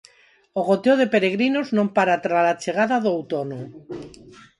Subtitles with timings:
[0.59, 3.61] O goteo de peregrinos non para tras a chegada do outono.